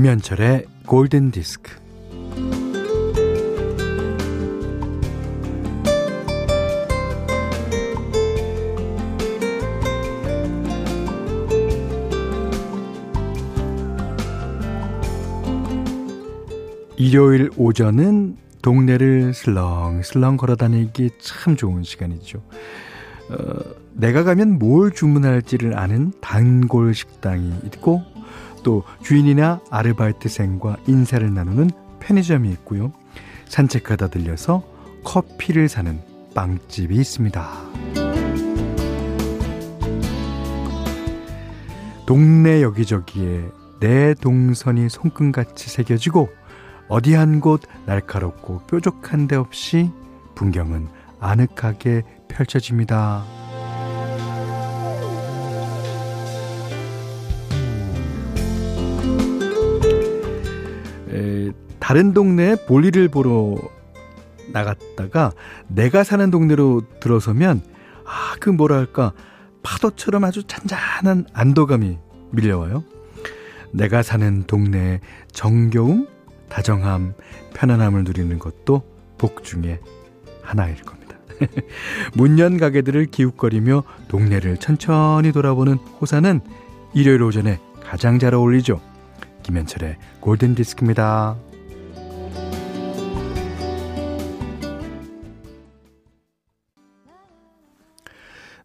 김현철의 0.00 0.64
골든 0.86 1.30
디스크. 1.30 1.72
일요일 16.96 17.50
오전은 17.58 18.38
동네를 18.62 19.34
슬렁슬렁 19.34 20.38
걸어 20.38 20.56
다니기 20.56 21.10
참 21.20 21.56
좋은 21.56 21.82
시간이죠. 21.82 22.38
어, 22.38 23.34
내가 23.92 24.24
가면 24.24 24.58
뭘 24.58 24.92
주문할지를 24.92 25.78
아는 25.78 26.14
단골 26.22 26.94
식당이 26.94 27.52
있고 27.66 28.02
또 28.62 28.84
주인이나 29.02 29.60
아르바이트생과 29.70 30.76
인사를 30.86 31.32
나누는 31.32 31.70
편의점이 32.00 32.48
있고요. 32.50 32.92
산책하다 33.48 34.08
들려서 34.08 34.62
커피를 35.04 35.68
사는 35.68 36.00
빵집이 36.34 36.94
있습니다. 36.94 37.50
동네 42.06 42.62
여기저기에 42.62 43.44
내 43.80 44.14
동선이 44.14 44.88
손금같이 44.88 45.70
새겨지고 45.70 46.28
어디 46.88 47.14
한 47.14 47.40
곳 47.40 47.62
날카롭고 47.86 48.62
뾰족한 48.66 49.28
데 49.28 49.36
없이 49.36 49.90
풍경은 50.34 50.88
아늑하게 51.20 52.02
펼쳐집니다. 52.28 53.24
다른 61.90 62.14
동네에 62.14 62.54
볼일을 62.66 63.08
보러 63.08 63.56
나갔다가 64.52 65.32
내가 65.66 66.04
사는 66.04 66.30
동네로 66.30 66.82
들어서면 67.00 67.62
아, 68.06 68.36
그 68.38 68.48
뭐랄까 68.48 69.12
파도처럼 69.64 70.22
아주 70.22 70.44
잔잔한 70.44 71.26
안도감이 71.32 71.98
밀려와요. 72.30 72.84
내가 73.72 74.04
사는 74.04 74.44
동네의 74.44 75.00
정겨움, 75.32 76.06
다정함, 76.48 77.14
편안함을 77.54 78.04
누리는 78.04 78.38
것도 78.38 78.84
복 79.18 79.42
중에 79.42 79.80
하나일 80.42 80.76
겁니다. 80.82 81.16
문연 82.14 82.58
가게들을 82.58 83.06
기웃거리며 83.06 83.82
동네를 84.06 84.58
천천히 84.58 85.32
돌아보는 85.32 85.74
호사는 86.00 86.40
일요일 86.94 87.20
오전에 87.24 87.58
가장 87.82 88.20
잘 88.20 88.32
어울리죠. 88.36 88.80
김현철의 89.42 89.96
골든 90.20 90.54
디스크입니다. 90.54 91.49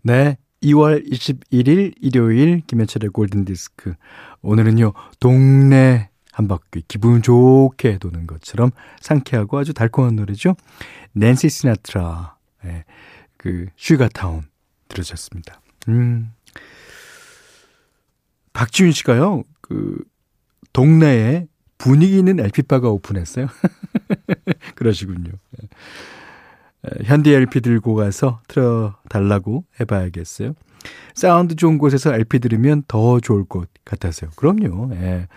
네. 0.05 0.37
2월 0.61 1.03
21일 1.11 1.95
일요일 1.99 2.61
김현철의 2.67 3.09
골든 3.09 3.43
디스크. 3.43 3.95
오늘은요, 4.43 4.93
동네 5.19 6.09
한 6.31 6.47
바퀴 6.47 6.83
기분 6.87 7.23
좋게 7.23 7.97
도는 7.97 8.27
것처럼 8.27 8.69
상쾌하고 9.01 9.57
아주 9.57 9.73
달콤한 9.73 10.15
노래죠. 10.15 10.55
낸시 11.13 11.49
시나트라, 11.49 12.35
예, 12.65 12.85
그, 13.37 13.65
Sugar 13.77 14.14
Town 14.14 14.43
들으셨습니다. 14.89 15.59
음. 15.87 16.31
박지윤 18.53 18.91
씨가요, 18.91 19.43
그, 19.61 20.03
동네에 20.71 21.47
분위기 21.79 22.19
있는 22.19 22.39
LP바가 22.39 22.89
오픈했어요. 22.89 23.47
그러시군요. 24.75 25.31
예. 26.85 27.03
현디 27.03 27.33
LP 27.33 27.61
들고 27.61 27.95
가서 27.95 28.41
틀어달라고 28.47 29.65
해봐야겠어요. 29.79 30.53
사운드 31.13 31.55
좋은 31.55 31.77
곳에서 31.77 32.13
LP 32.13 32.39
들으면 32.39 32.83
더 32.87 33.19
좋을 33.19 33.45
것 33.45 33.67
같아서요. 33.85 34.29
그럼요. 34.35 34.91
예. 34.95 35.27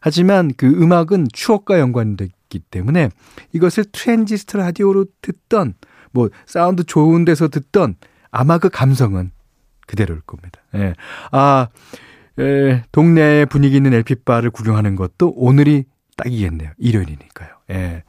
하지만 0.00 0.52
그 0.56 0.66
음악은 0.66 1.28
추억과 1.32 1.78
연관됐기 1.80 2.60
때문에 2.70 3.10
이것을 3.52 3.86
트랜지스터 3.92 4.58
라디오로 4.58 5.06
듣던 5.22 5.74
뭐 6.12 6.30
사운드 6.46 6.84
좋은 6.84 7.24
데서 7.24 7.48
듣던 7.48 7.96
아마 8.30 8.58
그 8.58 8.68
감성은 8.68 9.32
그대로일 9.86 10.20
겁니다. 10.22 10.60
예. 10.74 10.94
아, 11.32 11.68
예, 12.38 12.84
동네 12.92 13.44
분위기 13.46 13.76
있는 13.76 13.94
LP바를 13.94 14.50
구경하는 14.50 14.96
것도 14.96 15.32
오늘이 15.36 15.84
딱이겠네요. 16.16 16.70
일요일이니까요. 16.78 17.50
예. 17.70 18.04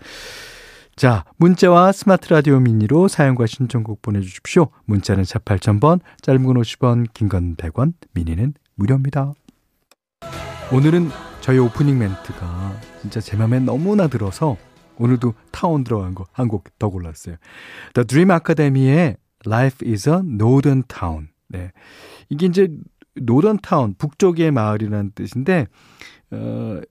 자, 0.98 1.24
문자와 1.38 1.92
스마트 1.92 2.28
라디오 2.34 2.60
미니로 2.60 3.08
사연과 3.08 3.46
신청곡 3.46 4.02
보내주십시오. 4.02 4.70
문자는 4.86 5.26
4 5.26 5.38
8000번, 5.40 6.00
짧은 6.22 6.44
건 6.44 6.56
50원, 6.58 7.06
긴 7.14 7.30
건 7.30 7.56
100원, 7.56 7.94
미니는 8.14 8.56
무료입니다. 8.76 9.32
오늘은 10.74 11.10
저희 11.42 11.60
오프닝 11.60 12.00
멘트가 12.00 12.80
진짜 13.02 13.20
제 13.20 13.38
맘에 13.38 13.60
너무나 13.60 14.08
들어서 14.08 14.58
오늘도 14.98 15.36
타운 15.52 15.84
들어간 15.84 16.16
거 16.16 16.26
한 16.34 16.48
곡 16.48 16.64
더 16.80 16.90
골랐어요. 16.90 17.36
The 17.94 18.04
Dream 18.08 18.32
Academy의 18.32 19.18
Life 19.46 19.88
in 19.88 20.10
a 20.10 20.16
Northern 20.16 20.82
Town. 20.88 21.28
네. 21.48 21.72
이게 22.30 22.48
이제 22.48 22.70
Northern 23.14 23.60
Town, 23.62 23.94
북쪽의 24.00 24.50
마을이라는 24.50 25.12
뜻인데, 25.14 25.68
어, 26.32 26.82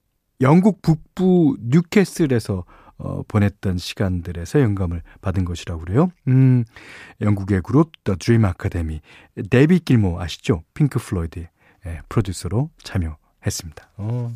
영국 0.40 0.80
북부 0.80 1.56
뉴캐슬에서 1.60 2.64
어, 2.98 3.22
보냈던 3.28 3.78
시간들에서 3.78 4.60
영감을 4.60 5.02
받은 5.20 5.44
것이라고 5.44 5.80
그래요. 5.82 6.10
음, 6.28 6.64
영국의 7.20 7.60
그룹 7.62 7.92
The 8.04 8.16
Dream 8.18 8.46
Academy 8.46 9.00
데이빗 9.50 9.80
길모어 9.80 10.20
아시죠? 10.20 10.62
핑크 10.74 10.98
플로이드의 10.98 11.48
예, 11.86 12.00
프로듀서로 12.08 12.70
참여했습니다. 12.82 13.90
어. 13.98 14.34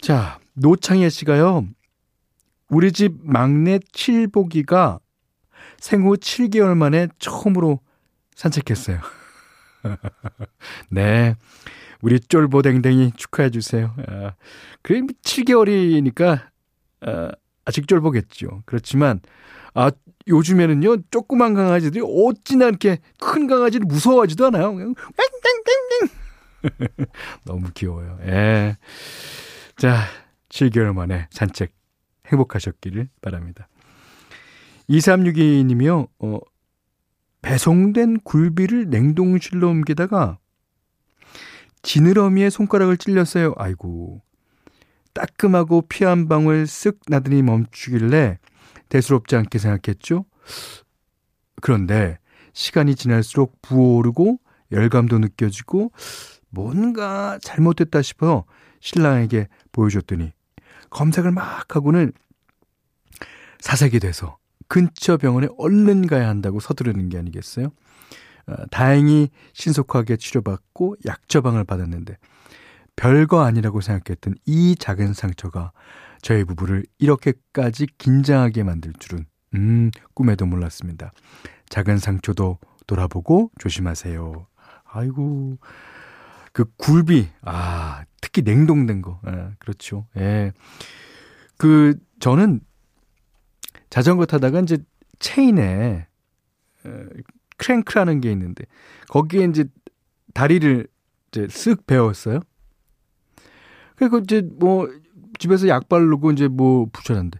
자, 0.00 0.38
노창혜 0.54 1.08
씨가요. 1.08 1.66
우리 2.68 2.92
집 2.92 3.14
막내 3.22 3.78
칠복이가 3.92 5.00
생후 5.78 6.16
7개월 6.16 6.76
만에 6.76 7.08
처음으로 7.18 7.80
산책했어요. 8.34 9.00
네. 10.90 11.34
우리 12.02 12.20
쫄보댕댕이 12.20 13.12
축하해 13.16 13.50
주세요. 13.50 13.94
아, 14.06 14.32
그래 14.82 15.00
7개월이니까 15.22 16.40
아, 17.02 17.30
아직 17.64 17.86
쫄보겠죠. 17.88 18.62
그렇지만 18.66 19.20
아 19.74 19.90
요즘에는요 20.26 21.02
조그만 21.10 21.54
강아지들이 21.54 22.02
어찌나 22.04 22.66
이렇게 22.66 22.98
큰 23.18 23.46
강아지를 23.46 23.86
무서워하지도 23.86 24.46
않아요. 24.46 24.74
땡땡땡땡 24.76 24.96
너무 27.44 27.68
귀여워요. 27.74 28.18
예. 28.26 28.76
자 29.76 30.04
7개월 30.48 30.94
만에 30.94 31.28
산책 31.30 31.72
행복하셨기를 32.26 33.08
바랍니다. 33.20 33.68
2362님이요. 34.90 36.08
어, 36.20 36.38
배송된 37.42 38.20
굴비를 38.20 38.90
냉동실로 38.90 39.68
옮기다가 39.68 40.38
지느러미에 41.88 42.50
손가락을 42.50 42.98
찔렸어요. 42.98 43.54
아이고. 43.56 44.20
따끔하고 45.14 45.80
피 45.88 46.04
한 46.04 46.28
방울 46.28 46.64
쓱 46.64 46.98
나더니 47.06 47.40
멈추길래 47.40 48.38
대수롭지 48.90 49.36
않게 49.36 49.58
생각했죠. 49.58 50.26
그런데 51.62 52.18
시간이 52.52 52.94
지날수록 52.94 53.62
부어오르고 53.62 54.38
열감도 54.70 55.18
느껴지고 55.18 55.90
뭔가 56.50 57.38
잘못됐다 57.42 58.02
싶어 58.02 58.44
신랑에게 58.80 59.48
보여줬더니 59.72 60.32
검색을 60.90 61.32
막 61.32 61.74
하고는 61.74 62.12
사색이 63.60 63.98
돼서 64.00 64.36
근처 64.68 65.16
병원에 65.16 65.48
얼른 65.56 66.06
가야 66.06 66.28
한다고 66.28 66.60
서두르는 66.60 67.08
게 67.08 67.16
아니겠어요? 67.16 67.72
어, 68.48 68.66
다행히 68.70 69.28
신속하게 69.52 70.16
치료받고 70.16 70.96
약 71.06 71.28
처방을 71.28 71.64
받았는데 71.64 72.16
별거 72.96 73.42
아니라고 73.44 73.80
생각했던 73.80 74.34
이 74.44 74.74
작은 74.76 75.12
상처가 75.12 75.72
저희 76.20 76.44
부부를 76.44 76.84
이렇게까지 76.98 77.86
긴장하게 77.98 78.64
만들 78.64 78.92
줄은 78.98 79.26
음 79.54 79.90
꿈에도 80.14 80.46
몰랐습니다. 80.46 81.12
작은 81.68 81.98
상처도 81.98 82.58
돌아보고 82.86 83.52
조심하세요. 83.58 84.46
아이고 84.84 85.58
그 86.52 86.64
굴비 86.76 87.28
아 87.42 88.04
특히 88.20 88.42
냉동된 88.42 89.02
거 89.02 89.20
아, 89.24 89.52
그렇죠. 89.58 90.06
예. 90.16 90.52
그 91.56 91.96
저는 92.18 92.60
자전거 93.90 94.26
타다가 94.26 94.60
이제 94.60 94.78
체인에 95.18 96.06
크랭크라는 97.58 98.20
게 98.20 98.32
있는데 98.32 98.64
거기에 99.08 99.44
이제 99.44 99.64
다리를 100.34 100.86
이제 101.28 101.46
쓱 101.46 101.86
베었어요. 101.86 102.40
그리고 103.96 104.18
이제 104.18 104.42
뭐 104.58 104.88
집에서 105.38 105.68
약 105.68 105.88
바르고 105.88 106.32
이제 106.32 106.48
뭐 106.48 106.86
붙여놨는데 106.92 107.38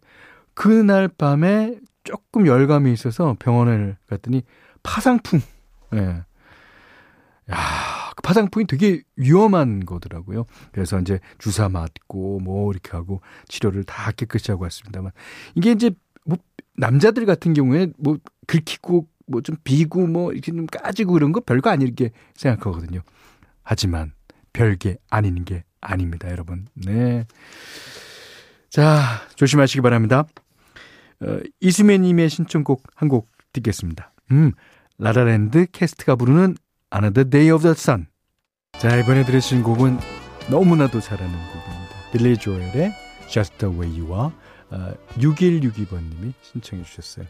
그날 0.55 1.09
밤에 1.09 1.79
조금 2.05 2.47
열감이 2.47 2.93
있어서 2.93 3.37
병원을 3.39 3.97
갔더니 4.09 4.43
파상풍. 4.83 5.41
예. 5.95 6.25
야, 7.51 7.57
그 8.17 8.23
파상풍이 8.23 8.67
되게 8.67 9.03
위험한 9.17 9.87
거더라고요. 9.87 10.45
그래서 10.73 10.99
이제 10.99 11.21
주사 11.39 11.69
맞고 11.69 12.41
뭐 12.41 12.71
이렇게 12.73 12.91
하고 12.91 13.21
치료를 13.49 13.85
다 13.85 14.11
깨끗이 14.13 14.51
하고 14.51 14.65
왔습니다만 14.65 15.13
이게 15.55 15.71
이제 15.71 15.91
뭐 16.25 16.37
남자들 16.77 17.25
같은 17.25 17.55
경우에 17.55 17.89
뭐 17.97 18.19
긁히고 18.47 19.07
뭐 19.29 19.41
좀 19.43 19.57
비고 19.65 20.07
뭐 20.07 20.33
이렇게 20.33 20.53
좀 20.53 20.67
까지고 20.67 21.13
그런 21.15 21.33
거 21.33 21.41
별거 21.41 21.71
아니게 21.71 22.11
생각하거든요. 22.35 23.01
하지만 23.63 24.13
별게 24.53 24.97
아닌 25.11 25.45
게 25.45 25.65
아닙니다, 25.81 26.31
여러분. 26.31 26.67
네. 26.75 27.27
자, 28.71 29.03
조심하시기 29.37 29.81
바랍니다. 29.81 30.25
어, 31.21 31.39
이수매님의 31.61 32.29
신청곡 32.31 32.83
한 32.95 33.09
곡 33.09 33.29
듣겠습니다. 33.53 34.13
음, 34.31 34.53
라라랜드 34.99 35.67
캐스트가 35.73 36.17
부르는 36.17 36.57
Another 36.95 37.29
Day 37.29 37.51
of 37.51 37.63
the 37.63 37.73
Sun. 37.73 38.07
자, 38.79 38.97
이번에 38.97 39.25
들으신 39.25 39.63
곡은 39.63 39.99
너무나도 40.51 41.01
잘하는 41.01 41.33
곡입니다. 41.33 42.11
빌리 42.13 42.37
조엘의 42.37 42.93
Just 43.29 43.57
the 43.59 43.75
Way 43.75 44.01
You와 44.01 44.33
어, 44.71 44.93
6162번님이 45.17 46.33
신청해 46.43 46.85
주셨어요. 46.85 47.27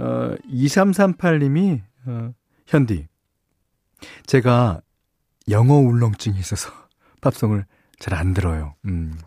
어, 0.00 0.34
2338님이 0.50 1.82
어, 2.06 2.32
현디 2.66 3.06
제가 4.26 4.80
영어 5.48 5.74
울렁증이 5.74 6.38
있어서 6.38 6.70
팝송을 7.20 7.64
잘 7.98 8.14
안 8.14 8.32
들어요. 8.32 8.74
음. 8.86 9.18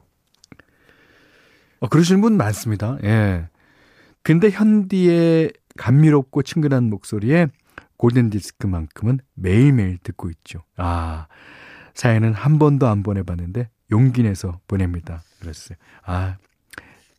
어, 1.79 1.87
그러시는 1.87 2.21
분 2.21 2.37
많습니다. 2.37 2.97
예. 3.03 3.47
근데 4.23 4.49
현디의 4.49 5.51
감미롭고 5.77 6.43
친근한 6.43 6.89
목소리에 6.89 7.47
골든 7.97 8.29
디스크만큼은 8.31 9.19
매일매일 9.35 9.97
듣고 9.99 10.29
있죠. 10.29 10.63
아, 10.75 11.27
사연은 11.93 12.33
한 12.33 12.57
번도 12.57 12.87
안 12.87 13.03
보내봤는데 13.03 13.69
용기 13.91 14.23
내서 14.23 14.59
보냅니다. 14.67 15.23
그랬어요. 15.39 15.77
아, 16.03 16.37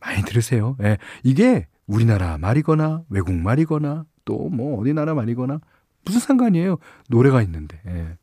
많이 0.01 0.23
들으세요. 0.23 0.75
예. 0.81 0.97
이게 1.23 1.67
우리나라 1.87 2.37
말이거나 2.37 3.03
외국 3.09 3.33
말이거나 3.33 4.05
또 4.25 4.49
뭐 4.49 4.79
어디 4.81 4.93
나라 4.93 5.13
말이거나 5.13 5.59
무슨 6.03 6.19
상관이에요. 6.19 6.77
노래가 7.09 7.41
있는데. 7.43 7.79
예. 7.87 8.17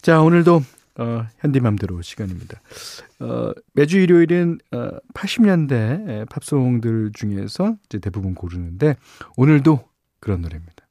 자, 0.00 0.20
오늘도 0.20 0.62
어, 0.98 1.26
현디맘대로 1.38 2.02
시간입니다. 2.02 2.60
어, 3.20 3.52
매주 3.72 3.98
일요일은 3.98 4.58
어, 4.72 4.90
80년대 5.14 6.28
팝송들 6.28 7.12
중에서 7.14 7.76
이제 7.86 7.98
대부분 7.98 8.34
고르는데 8.34 8.96
오늘도 9.36 9.80
그런 10.20 10.42
노래입니다. 10.42 10.86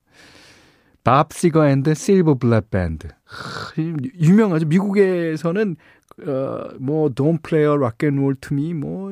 밥 1.03 1.33
시거 1.33 1.67
앤드 1.67 1.93
실버 1.95 2.35
불렛 2.35 2.69
밴드. 2.69 3.07
유명하죠. 4.19 4.67
미국에서는 4.67 5.75
어, 6.27 6.75
뭐 6.79 7.09
Don't 7.09 7.41
Play 7.43 7.65
a 7.65 7.75
Rock 7.75 8.07
and 8.07 8.19
Roll 8.19 8.35
to 8.41 8.55
Me 8.55 8.73
뭐 8.73 9.11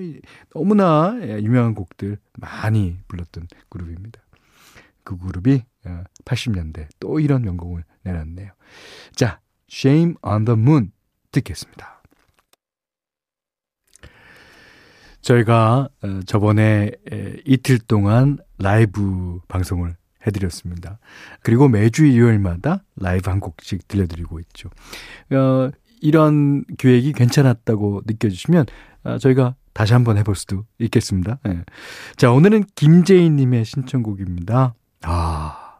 너무나 0.53 1.17
예, 1.21 1.39
유명한 1.41 1.75
곡들 1.75 2.17
많이 2.37 2.97
불렀던 3.07 3.47
그룹입니다. 3.69 4.21
그 5.03 5.17
그룹이 5.17 5.63
80년대 6.25 6.83
어, 6.83 6.87
또 6.99 7.19
이런 7.19 7.41
명곡을 7.43 7.83
내놨네요. 8.03 8.51
자, 9.15 9.39
Shame 9.71 10.15
on 10.21 10.45
the 10.45 10.59
Moon 10.59 10.91
듣겠습니다. 11.31 12.03
저희가 15.21 15.89
어, 16.03 16.19
저번에 16.25 16.91
이틀 17.45 17.79
동안 17.79 18.37
라이브 18.57 19.39
방송을 19.47 19.95
해드렸습니다. 20.25 20.99
그리고 21.41 21.67
매주 21.67 22.05
일요일마다 22.05 22.83
라이브 22.95 23.29
한 23.29 23.39
곡씩 23.39 23.87
들려드리고 23.87 24.39
있죠. 24.41 24.69
어, 25.31 25.71
이런 26.01 26.63
기획이 26.77 27.13
괜찮았다고 27.13 28.03
느껴지시면 28.05 28.65
어, 29.03 29.17
저희가 29.17 29.55
다시 29.73 29.93
한번 29.93 30.17
해볼 30.17 30.35
수도 30.35 30.65
있겠습니다. 30.79 31.39
네. 31.43 31.63
자, 32.17 32.31
오늘은 32.31 32.65
김재인님의 32.75 33.65
신청곡입니다. 33.65 34.73
아, 35.03 35.79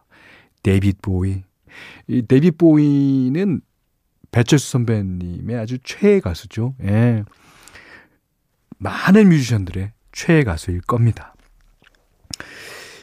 데이빗 0.63 1.01
보위. 1.02 1.44
이 2.07 2.21
데이빗 2.21 2.57
보위는 2.58 3.62
배철수 4.31 4.71
선배님의 4.71 5.57
아주 5.57 5.77
최애 5.83 6.19
가수죠. 6.19 6.75
예. 6.83 7.24
많은 8.77 9.30
뮤지션들의 9.30 9.92
최애 10.12 10.44
가수일 10.44 10.81
겁니다. 10.81 11.33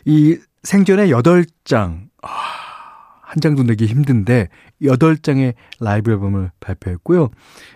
이 0.04 0.38
생전에 0.62 1.08
8장, 1.08 2.02
아, 2.04 2.05
한 3.36 3.40
장도 3.42 3.64
내기 3.64 3.84
힘든데 3.84 4.48
8장의 4.80 5.54
라이브 5.78 6.10
앨범을 6.10 6.50
발표했고요. 6.58 7.28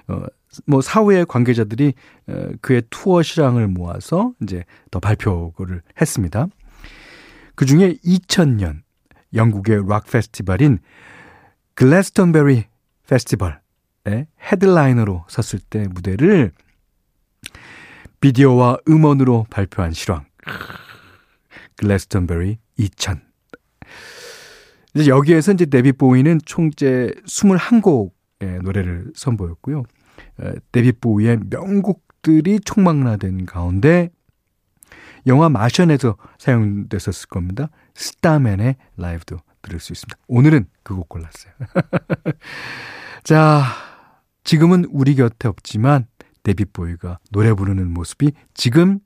어, 0.08 0.22
뭐 0.66 0.80
사후에 0.80 1.24
관계자들이 1.24 1.92
어, 2.28 2.48
그의 2.62 2.82
투어 2.88 3.22
실황을 3.22 3.68
모아서 3.68 4.32
이제 4.42 4.64
더 4.90 5.00
발표를 5.00 5.82
했습니다. 6.00 6.46
그 7.54 7.66
중에 7.66 7.96
2000년 8.02 8.80
영국의 9.34 9.82
락 9.86 10.06
페스티벌인 10.06 10.78
글래스턴베리 11.74 12.64
페스티벌의 13.06 13.58
헤드라이너로 14.40 15.26
섰을 15.28 15.60
때 15.68 15.86
무대를 15.90 16.52
비디오와 18.20 18.78
음원으로 18.88 19.46
발표한 19.50 19.92
실황. 19.92 20.24
글래스턴베리 21.76 22.58
2000. 22.78 23.29
이제 24.94 25.08
여기에서 25.10 25.52
이제 25.52 25.66
데뷔 25.66 25.92
보이는 25.92 26.38
총재 26.44 27.10
21곡의 27.26 28.62
노래를 28.62 29.12
선보였고요. 29.14 29.84
데뷔 30.72 30.92
보이의 30.92 31.38
명곡들이 31.50 32.60
총망라된 32.60 33.46
가운데 33.46 34.10
영화 35.26 35.48
마션에서 35.48 36.16
사용됐었을 36.38 37.28
겁니다. 37.28 37.68
스타맨의 37.94 38.76
라이브도 38.96 39.36
들을 39.62 39.78
수 39.78 39.92
있습니다. 39.92 40.16
오늘은 40.28 40.66
그 40.82 40.94
곡 40.94 41.08
골랐어요. 41.08 41.52
자, 43.22 43.62
지금은 44.44 44.86
우리 44.90 45.14
곁에 45.14 45.46
없지만 45.46 46.06
데이빗 46.42 46.64
보위가 46.64 47.18
노래 47.30 47.52
부르는 47.52 47.92
모습이 47.92 48.32
지금 48.54 48.98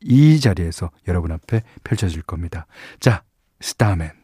이 0.00 0.40
자리에서 0.40 0.90
여러분 1.06 1.30
앞에 1.30 1.62
펼쳐질 1.84 2.22
겁니다. 2.22 2.66
자, 2.98 3.22
Starman. 3.60 4.23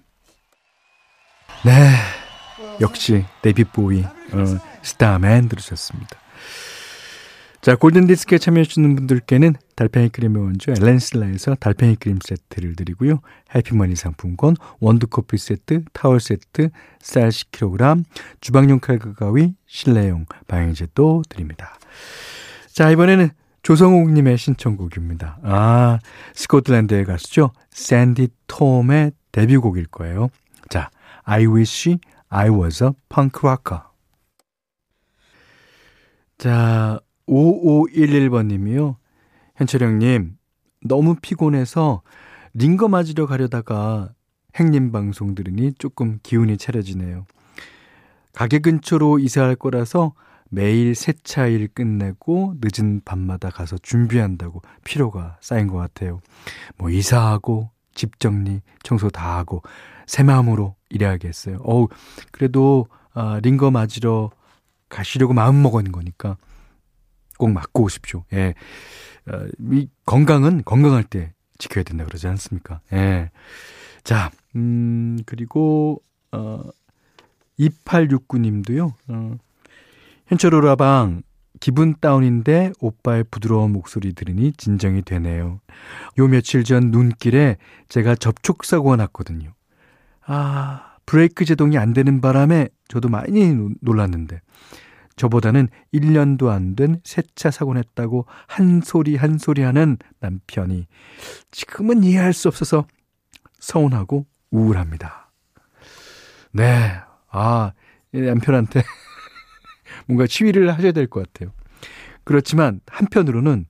네. 1.64 1.90
역시 2.80 3.24
데이빗 3.42 3.64
보위, 3.64 4.02
어, 4.02 4.44
Starman 4.82 5.48
들으셨습니다. 5.48 6.08
자, 7.60 7.76
골든디스크에 7.76 8.38
참여해주시는 8.38 8.96
분들께는 8.96 9.54
달팽이 9.76 10.08
크림의 10.08 10.42
원조 10.42 10.72
엘렌실라에서 10.72 11.56
달팽이 11.56 11.96
크림 11.96 12.18
세트를 12.24 12.74
드리고요. 12.74 13.20
해피머니 13.54 13.96
상품권, 13.96 14.56
원두커피 14.80 15.36
세트, 15.36 15.84
타월 15.92 16.20
세트, 16.20 16.70
쌀 17.00 17.28
10kg, 17.28 18.04
주방용 18.40 18.80
칼과 18.80 19.12
가위, 19.12 19.54
실내용 19.66 20.24
방향제도 20.48 21.24
드립니다. 21.28 21.78
자, 22.72 22.90
이번에는 22.90 23.28
조성욱님의 23.62 24.38
신청곡입니다. 24.38 25.40
아, 25.42 25.98
스코틀랜드의 26.34 27.04
가수죠. 27.04 27.52
샌디 27.72 28.28
톰의 28.46 29.12
데뷔곡일 29.32 29.88
거예요. 29.88 30.30
자, 30.70 30.88
I 31.30 31.46
wish 31.46 31.96
I 32.28 32.50
was 32.50 32.82
a 32.82 32.90
punk 33.08 33.38
rocker. 33.44 33.82
자, 36.38 36.98
5511번님이요. 37.28 38.96
현철형님, 39.54 40.36
너무 40.84 41.14
피곤해서 41.22 42.02
링거 42.54 42.88
맞으러 42.88 43.26
가려다가 43.26 44.12
행님 44.56 44.90
방송 44.90 45.36
들으니 45.36 45.72
조금 45.74 46.18
기운이 46.24 46.56
차려지네요. 46.56 47.26
가게 48.32 48.58
근처로 48.58 49.20
이사할 49.20 49.54
거라서 49.54 50.14
매일 50.48 50.96
세차일 50.96 51.68
끝내고 51.68 52.56
늦은 52.60 53.02
밤마다 53.04 53.50
가서 53.50 53.78
준비한다고 53.78 54.62
피로가 54.82 55.38
쌓인 55.40 55.68
것 55.68 55.76
같아요. 55.76 56.20
뭐 56.76 56.90
이사하고 56.90 57.70
집 58.00 58.18
정리, 58.18 58.62
청소 58.82 59.10
다 59.10 59.36
하고 59.36 59.62
새 60.06 60.22
마음으로 60.22 60.74
일해야겠어요. 60.88 61.58
어우, 61.60 61.88
그래도 62.32 62.86
아, 63.12 63.40
링거 63.42 63.70
맞으러 63.70 64.30
가시려고 64.88 65.34
마음 65.34 65.62
먹은 65.62 65.92
거니까 65.92 66.38
꼭 67.38 67.50
맞고 67.50 67.82
오십시오. 67.82 68.24
예. 68.32 68.54
어, 69.30 69.46
이 69.72 69.86
건강은 70.06 70.62
건강할 70.64 71.04
때 71.04 71.34
지켜야 71.58 71.84
된다 71.84 72.06
그러지 72.06 72.26
않습니까? 72.26 72.80
예. 72.94 73.30
자, 74.02 74.30
음, 74.56 75.18
그리고, 75.26 76.02
어, 76.32 76.62
2869님도요, 77.58 78.94
어, 79.08 79.36
현철 80.26 80.54
오라방 80.54 81.20
기분 81.60 81.94
다운인데 82.00 82.72
오빠의 82.80 83.24
부드러운 83.30 83.72
목소리 83.72 84.14
들으니 84.14 84.52
진정이 84.52 85.02
되네요. 85.02 85.60
요 86.18 86.26
며칠 86.28 86.64
전 86.64 86.90
눈길에 86.90 87.56
제가 87.88 88.14
접촉사고가 88.14 88.96
났거든요. 88.96 89.52
아, 90.26 90.96
브레이크 91.06 91.44
제동이 91.44 91.76
안 91.76 91.92
되는 91.92 92.20
바람에 92.20 92.68
저도 92.88 93.08
많이 93.08 93.54
놀랐는데 93.80 94.40
저보다는 95.16 95.68
1년도 95.92 96.48
안 96.48 96.74
된 96.76 97.00
새 97.04 97.22
차 97.36 97.50
사고 97.50 97.74
냈다고 97.74 98.24
한 98.46 98.80
소리 98.80 99.16
한 99.16 99.36
소리 99.36 99.60
하는 99.62 99.98
남편이 100.20 100.86
지금은 101.50 102.04
이해할 102.04 102.32
수 102.32 102.48
없어서 102.48 102.86
서운하고 103.58 104.24
우울합니다. 104.50 105.30
네. 106.52 106.92
아, 107.30 107.72
남편한테 108.12 108.82
뭔가 110.10 110.26
치위를 110.26 110.72
하셔야 110.72 110.92
될 110.92 111.06
것 111.06 111.32
같아요. 111.32 111.52
그렇지만 112.24 112.80
한편으로는 112.86 113.66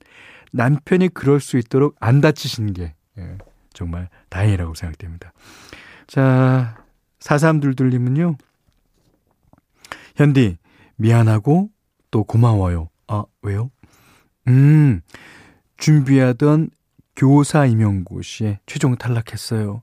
남편이 0.53 1.11
그럴 1.11 1.39
수 1.41 1.59
있도록 1.59 1.95
안 2.01 2.21
다치신 2.21 2.73
게 2.73 2.95
예, 3.19 3.39
정말 3.73 4.09
다행이라고 4.31 4.75
생각됩니다. 4.75 5.33
자, 6.07 6.77
4322님은요. 7.21 8.37
현디, 10.17 10.57
미안하고 10.97 11.71
또 12.11 12.25
고마워요. 12.25 12.89
아, 13.07 13.25
왜요? 13.43 13.71
음, 14.49 15.01
준비하던 15.77 16.71
교사 17.17 17.67
임용고시에 17.67 18.61
최종 18.67 18.97
탈락했어요. 18.97 19.83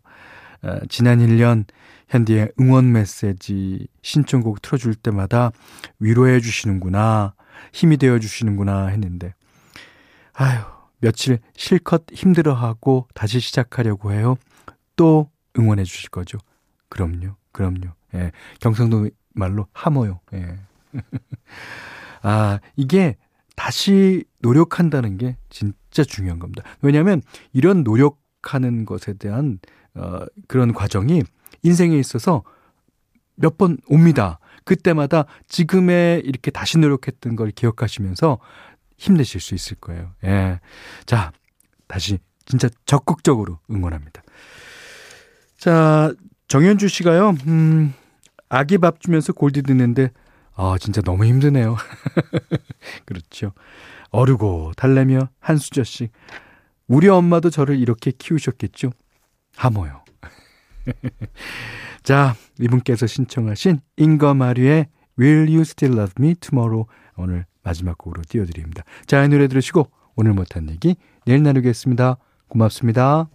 아, 0.63 0.79
지난 0.89 1.19
1년 1.19 1.65
현디의 2.07 2.53
응원 2.59 2.91
메시지 2.91 3.87
신청곡 4.01 4.61
틀어줄 4.61 4.95
때마다 4.95 5.51
위로해 5.99 6.39
주시는구나, 6.39 7.33
힘이 7.73 7.97
되어 7.97 8.19
주시는구나 8.19 8.87
했는데, 8.87 9.33
아휴, 10.33 10.63
며칠 10.99 11.39
실컷 11.55 12.05
힘들어하고 12.11 13.07
다시 13.13 13.39
시작하려고 13.39 14.11
해요. 14.11 14.35
또 14.95 15.29
응원해 15.57 15.83
주실 15.83 16.09
거죠? 16.09 16.37
그럼요, 16.89 17.35
그럼요. 17.51 17.91
예, 18.15 18.31
경상도 18.59 19.09
말로 19.33 19.67
하모요. 19.73 20.19
예. 20.33 20.57
아, 22.23 22.59
이게 22.75 23.17
다시 23.55 24.23
노력한다는 24.39 25.17
게 25.17 25.37
진짜 25.49 26.03
중요한 26.03 26.39
겁니다. 26.39 26.63
왜냐하면 26.81 27.21
이런 27.53 27.83
노력 27.83 28.19
하는 28.53 28.85
것에 28.85 29.13
대한 29.13 29.59
어, 29.95 30.19
그런 30.47 30.73
과정이 30.73 31.23
인생에 31.63 31.97
있어서 31.97 32.43
몇 33.35 33.57
번 33.57 33.77
옵니다. 33.87 34.39
그때마다 34.63 35.25
지금의 35.47 36.21
이렇게 36.25 36.51
다시 36.51 36.77
노력했던 36.77 37.35
걸 37.35 37.51
기억하시면서 37.51 38.39
힘내실 38.97 39.39
수 39.41 39.55
있을 39.55 39.77
거예요. 39.77 40.11
예. 40.23 40.59
자, 41.05 41.31
다시 41.87 42.17
진짜 42.45 42.67
적극적으로 42.85 43.59
응원합니다. 43.71 44.23
자, 45.57 46.13
정현주 46.47 46.87
씨가요, 46.87 47.35
음, 47.47 47.93
아기 48.49 48.77
밥 48.77 48.99
주면서 49.01 49.33
골디 49.33 49.61
듣는데, 49.63 50.11
아, 50.55 50.75
진짜 50.79 51.01
너무 51.01 51.25
힘드네요. 51.25 51.75
그렇죠. 53.05 53.53
어르고 54.09 54.71
달래며 54.77 55.29
한수저씩. 55.39 56.11
우리 56.87 57.07
엄마도 57.07 57.49
저를 57.49 57.77
이렇게 57.79 58.11
키우셨겠죠? 58.11 58.91
하모요. 59.55 60.03
자, 62.03 62.35
이분께서 62.59 63.07
신청하신 63.07 63.79
잉거마리의 63.97 64.87
Will 65.19 65.47
You 65.47 65.61
Still 65.61 65.99
Love 65.99 66.13
Me 66.19 66.35
Tomorrow 66.35 66.85
오늘 67.17 67.45
마지막 67.63 67.97
곡으로 67.97 68.21
띄워드립니다. 68.27 68.83
자, 69.05 69.23
이 69.23 69.27
노래 69.27 69.47
들으시고 69.47 69.89
오늘 70.15 70.33
못한 70.33 70.69
얘기 70.69 70.95
내일 71.25 71.43
나누겠습니다. 71.43 72.17
고맙습니다. 72.47 73.27